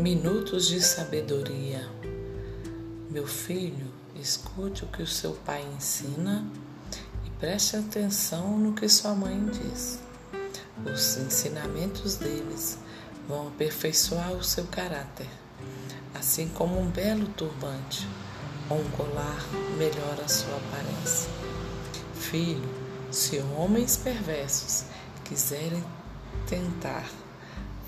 Minutos 0.00 0.66
de 0.66 0.80
sabedoria. 0.80 1.86
Meu 3.10 3.26
filho, 3.26 3.92
escute 4.14 4.82
o 4.82 4.86
que 4.86 5.02
o 5.02 5.06
seu 5.06 5.32
pai 5.44 5.62
ensina 5.76 6.42
e 7.26 7.30
preste 7.38 7.76
atenção 7.76 8.56
no 8.58 8.72
que 8.72 8.88
sua 8.88 9.14
mãe 9.14 9.38
diz. 9.50 9.98
Os 10.90 11.18
ensinamentos 11.18 12.16
deles 12.16 12.78
vão 13.28 13.48
aperfeiçoar 13.48 14.32
o 14.32 14.42
seu 14.42 14.64
caráter, 14.68 15.28
assim 16.14 16.48
como 16.48 16.80
um 16.80 16.88
belo 16.88 17.26
turbante 17.36 18.08
ou 18.70 18.80
um 18.80 18.90
colar 18.92 19.44
melhora 19.76 20.24
a 20.24 20.28
sua 20.28 20.56
aparência. 20.56 21.28
Filho, 22.14 22.70
se 23.10 23.38
homens 23.54 23.98
perversos 23.98 24.84
quiserem 25.26 25.84
tentar, 26.48 27.06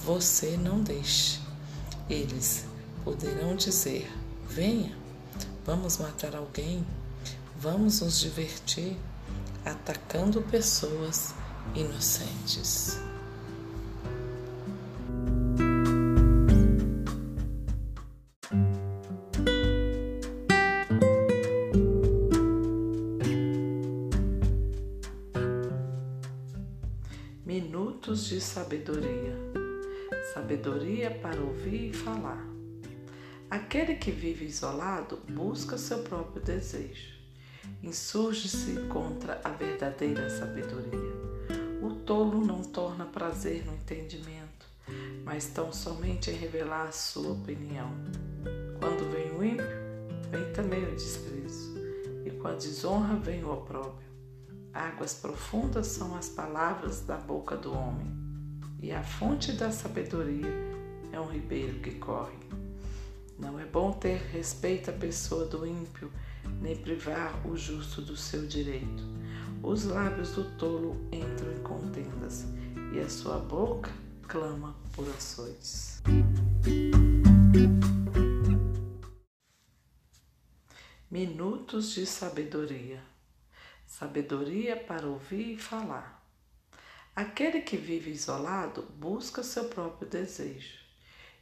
você 0.04 0.58
não 0.58 0.82
deixe 0.82 1.40
eles 2.08 2.64
poderão 3.04 3.56
dizer: 3.56 4.10
Venha, 4.48 4.96
vamos 5.64 5.98
matar 5.98 6.34
alguém, 6.34 6.86
vamos 7.58 8.00
nos 8.00 8.20
divertir 8.20 8.96
atacando 9.64 10.42
pessoas 10.42 11.34
inocentes. 11.74 13.00
Minutos 27.44 28.26
de 28.26 28.40
sabedoria 28.40 29.61
sabedoria 30.32 31.10
para 31.10 31.40
ouvir 31.40 31.90
e 31.90 31.92
falar. 31.92 32.42
Aquele 33.50 33.96
que 33.96 34.10
vive 34.10 34.46
isolado 34.46 35.18
busca 35.28 35.76
seu 35.76 35.98
próprio 35.98 36.42
desejo, 36.42 37.18
insurge-se 37.82 38.80
contra 38.88 39.40
a 39.44 39.50
verdadeira 39.50 40.30
sabedoria. 40.30 41.12
O 41.82 41.90
tolo 42.06 42.46
não 42.46 42.62
torna 42.62 43.04
prazer 43.04 43.66
no 43.66 43.74
entendimento, 43.74 44.66
mas 45.22 45.48
tão 45.48 45.70
somente 45.70 46.30
em 46.30 46.34
revelar 46.34 46.88
a 46.88 46.92
sua 46.92 47.32
opinião. 47.32 47.90
Quando 48.80 49.10
vem 49.12 49.32
o 49.32 49.44
ímpio, 49.44 49.66
vem 50.30 50.50
também 50.54 50.82
o 50.82 50.96
desprezo, 50.96 51.74
e 52.24 52.30
com 52.30 52.48
a 52.48 52.54
desonra 52.54 53.16
vem 53.16 53.44
o 53.44 53.52
opróbrio. 53.52 54.10
Águas 54.72 55.12
profundas 55.12 55.88
são 55.88 56.16
as 56.16 56.30
palavras 56.30 57.02
da 57.02 57.18
boca 57.18 57.54
do 57.54 57.74
homem 57.74 58.21
e 58.82 58.90
a 58.90 59.02
fonte 59.02 59.52
da 59.52 59.70
sabedoria 59.70 60.52
é 61.12 61.20
um 61.20 61.28
ribeiro 61.28 61.78
que 61.78 61.92
corre. 61.92 62.36
Não 63.38 63.58
é 63.58 63.64
bom 63.64 63.92
ter 63.92 64.18
respeito 64.32 64.90
à 64.90 64.92
pessoa 64.92 65.46
do 65.46 65.64
ímpio, 65.64 66.10
nem 66.60 66.76
privar 66.76 67.46
o 67.46 67.56
justo 67.56 68.02
do 68.02 68.16
seu 68.16 68.44
direito. 68.46 69.04
Os 69.62 69.84
lábios 69.84 70.32
do 70.32 70.44
tolo 70.56 70.96
entram 71.12 71.52
em 71.52 71.62
contendas, 71.62 72.44
e 72.92 72.98
a 72.98 73.08
sua 73.08 73.38
boca 73.38 73.90
clama 74.26 74.74
por 74.92 75.08
açoites. 75.08 76.02
Minutos 81.08 81.92
de 81.92 82.04
sabedoria. 82.04 83.00
Sabedoria 83.86 84.76
para 84.76 85.06
ouvir 85.06 85.54
e 85.54 85.58
falar. 85.58 86.21
Aquele 87.14 87.60
que 87.60 87.76
vive 87.76 88.10
isolado 88.10 88.84
busca 88.96 89.42
seu 89.42 89.66
próprio 89.66 90.08
desejo, 90.08 90.78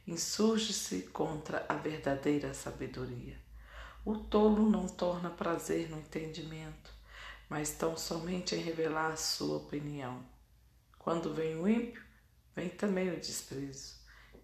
insurge-se 0.05 1.03
contra 1.03 1.65
a 1.69 1.75
verdadeira 1.75 2.53
sabedoria. 2.53 3.39
O 4.03 4.17
tolo 4.17 4.69
não 4.69 4.85
torna 4.85 5.29
prazer 5.29 5.89
no 5.89 5.97
entendimento, 5.97 6.91
mas 7.47 7.71
tão 7.71 7.95
somente 7.95 8.53
em 8.53 8.59
revelar 8.59 9.15
sua 9.15 9.59
opinião. 9.59 10.21
Quando 10.99 11.33
vem 11.33 11.55
o 11.55 11.65
ímpio, 11.65 12.03
vem 12.53 12.67
também 12.67 13.09
o 13.09 13.19
desprezo, 13.19 13.95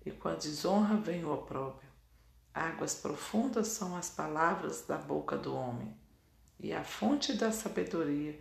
e 0.05 0.11
com 0.11 0.29
a 0.29 0.35
desonra 0.35 0.95
vem 0.95 1.25
o 1.25 1.33
opróbrio. 1.33 1.89
Águas 2.53 2.95
profundas 2.95 3.67
são 3.67 3.97
as 3.97 4.09
palavras 4.09 4.85
da 4.85 4.97
boca 4.97 5.37
do 5.37 5.53
homem, 5.53 5.93
e 6.57 6.71
a 6.71 6.85
fonte 6.85 7.33
da 7.33 7.51
sabedoria 7.51 8.39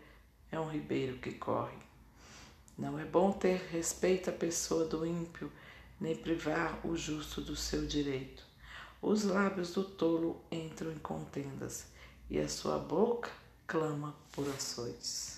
é 0.52 0.60
um 0.60 0.70
ribeiro 0.70 1.18
que 1.18 1.32
corre. 1.32 1.85
Não 2.78 2.98
é 2.98 3.04
bom 3.04 3.32
ter 3.32 3.56
respeito 3.70 4.28
à 4.28 4.32
pessoa 4.32 4.84
do 4.84 5.06
ímpio, 5.06 5.50
nem 5.98 6.14
privar 6.14 6.78
o 6.86 6.94
justo 6.94 7.40
do 7.40 7.56
seu 7.56 7.86
direito. 7.86 8.44
Os 9.00 9.24
lábios 9.24 9.72
do 9.72 9.82
tolo 9.82 10.42
entram 10.50 10.92
em 10.92 10.98
contendas, 10.98 11.86
e 12.28 12.38
a 12.38 12.48
sua 12.48 12.78
boca 12.78 13.30
clama 13.66 14.14
por 14.32 14.46
açoites. 14.48 15.34